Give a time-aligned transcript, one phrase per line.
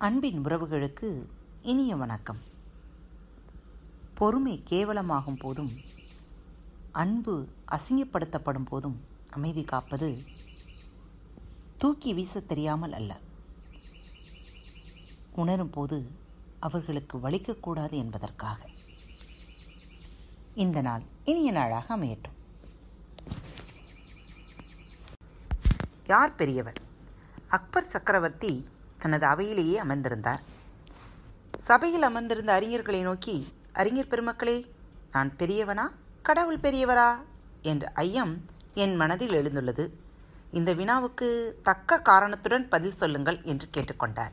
[0.00, 1.28] அன்பின் உறவுகளுக்கு
[1.62, 2.38] இனிய வணக்கம்.
[4.14, 5.80] பொறுமை கேவலமாகும் போதும்
[6.92, 9.00] அன்பு அசிங்கப்படுத்தப்படும் போதும்
[9.30, 10.22] அமைதி காப்பது
[11.76, 13.20] தூக்கி வீசத் தெரியாமல் அல்ல.
[15.34, 16.10] உணரும் போது
[16.60, 18.68] அவர்களுக்கு வலிக்கக்கூடாது என்பதற்காக.
[20.54, 22.36] இந்த நாள் இனிய நாளாக அமையட்டும்.
[26.06, 26.80] யார் பெரியவர்?
[27.48, 28.68] அக்பர் சக்கரவர்த்தி
[29.00, 30.42] தனது அவையிலேயே அமர்ந்திருந்தார்.
[31.58, 33.36] சபையில் அமர்ந்திருந்த அறிஞர்களை நோக்கி
[33.72, 34.70] அறிஞர் பெருமக்களே
[35.12, 35.86] நான் பெரியவனா?
[36.22, 37.10] கடவுள் பெரியவரா?
[37.62, 39.90] என்ற ஐயம் என் மனதில் எழுந்துள்ளது.
[40.50, 44.32] இந்த வினாவுக்கு தக்க காரணத்துடன் பதில் சொல்லுங்கள் என்று கேட்டுக்கொண்டார்.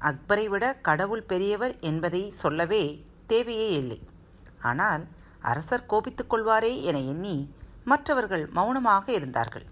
[0.00, 4.00] அக்பரை விட கடவுள் பெரியவர் என்பதை சொல்லவே தேவையே இல்லை.
[4.62, 5.06] ஆனால்
[5.40, 9.66] அரசர் கோபித்துக் கொள்வாரே என எண்ணி மற்றவர்கள் மௌனமாக இருந்தார்கள்.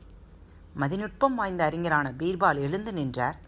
[0.80, 3.46] மதிநுட்பம் வாய்ந்த அறிஞரான பீர்பால் எழுந்து நின்றார்.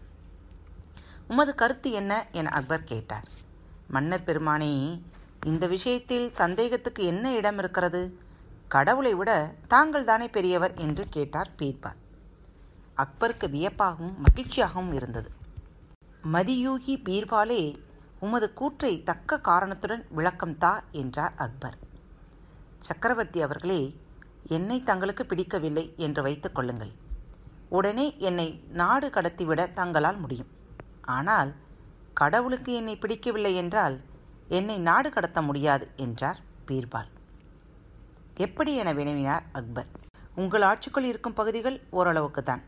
[1.31, 2.25] உமது கருத்து என்ன?
[2.31, 3.27] என அக்பர் கேட்டார்.
[3.87, 5.01] மன்னர் பெருமானே
[5.45, 8.19] இந்த விஷயத்தில் சந்தேகத்துக்கு என்ன இடம் இருக்கிறது?
[8.67, 11.99] கடவுளை விட தாங்கள் தானே பெரியவர் என்று கேட்டார் பீர்பால்.
[12.97, 15.31] அக்பருக்கு வியப்பாகவும் மகிழ்ச்சியாகவும் இருந்தது.
[16.33, 17.75] மதியூகி பீர்பாலே
[18.19, 21.77] உமது கூற்றை தக்க காரணத்துடன் விளக்கம் தா என்றார் அக்பர்.
[22.77, 23.81] சக்கரவர்த்தி அவர்களே
[24.47, 26.91] என்னை தங்களுக்கு பிடிக்கவில்லை என்று வைத்துக் கொள்ளுங்கள்.
[27.69, 30.59] உடனே என்னை நாடு கடத்திவிட தங்களால் முடியும்.
[31.01, 31.51] ஆனால்
[32.13, 34.01] கடவுளுக்கு என்னை பிடிக்கவில்லை என்றால்
[34.47, 37.09] என்னை நாடு கடத்த முடியாது என்றார் பீர்பால்.
[38.37, 39.89] எப்படி என வினவினார் அக்பர்?
[40.35, 42.63] உங்கள் ஆட்சிக்குள் இருக்கும் பகுதிகள் ஓரளவுக்கு தான்.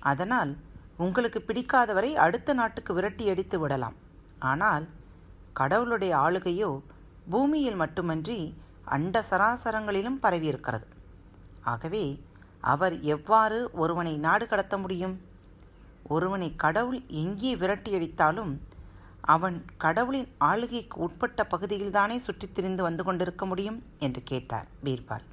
[0.00, 0.56] அதனால்
[0.96, 3.96] உங்களுக்கு பிடிக்காதவரை அடுத்த நாட்டுக்கு விரட்டி அடித்து விடலாம்.
[4.38, 4.88] ஆனால்
[5.52, 6.82] கடவுளுடைய ஆளுகையோ
[7.30, 10.86] பூமியில் மட்டுமன்றி அண்ட சராசரங்களிலும் பரவியிருக்கிறது.
[11.60, 12.04] ஆகவே
[12.60, 15.14] அவர் எவ்வாறு ஒருவனை நாடு கடத்த முடியும்?
[16.12, 18.56] ஒருவனை கடவுள் எங்கே விரட்டியடித்தாலும்
[19.20, 23.82] அவன் கடவுளின் ஆளுகைக்கு உட்பட்ட பகுதியில்தானே சுற்றித் திரிந்து வந்து கொண்டிருக்க முடியும்?
[23.98, 25.26] என்று கேட்டார் பீர்பால்.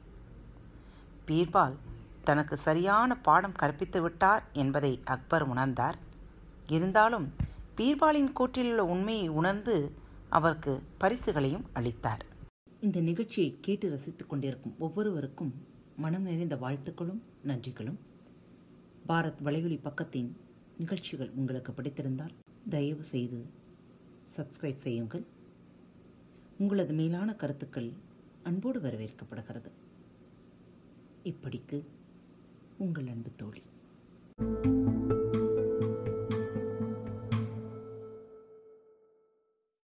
[1.27, 1.75] பீர்பால்
[2.23, 5.97] தனக்கு சரியான பாடம் கற்பித்து விட்டார் என்பதை அக்பர் உணர்ந்தார்.
[6.67, 7.33] இருந்தாலும்
[7.77, 9.91] பீர்பாலின் கூற்றிலுள்ள உண்மையை உணர்ந்து
[10.29, 12.25] அவருக்கு பரிசுகளையும் அளித்தார்.
[12.79, 15.53] இந்த நிகழ்ச்சியை கேட்டு ரசித்துக் கொண்டிருக்கும் ஒவ்வொருவருக்கும்
[15.97, 17.99] மனம் நிறைந்த வாழ்த்துக்களும் நன்றிகளும்.
[19.07, 20.29] பாரத் வலையொலி பக்கத்தின்
[20.79, 22.35] நிகழ்ச்சிகள் உங்களுக்கு பிடித்திருந்தால்
[22.69, 23.39] தயவு செய்து
[24.37, 25.25] சப்ஸ்கிரைப் செய்யுங்கள்.
[26.57, 27.89] உங்களது மேலான கருத்துக்கள்
[28.43, 29.71] அன்போடு வரவேற்கப்படுகிறது.
[31.23, 31.79] இப்படிக்கு
[32.77, 33.61] உங்கள் அன்பு தோழி.